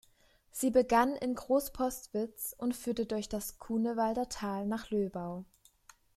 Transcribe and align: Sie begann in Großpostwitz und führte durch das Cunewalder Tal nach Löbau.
Sie 0.49 0.71
begann 0.71 1.15
in 1.15 1.35
Großpostwitz 1.35 2.55
und 2.57 2.75
führte 2.75 3.05
durch 3.05 3.29
das 3.29 3.59
Cunewalder 3.59 4.29
Tal 4.29 4.65
nach 4.65 4.89
Löbau. 4.89 5.45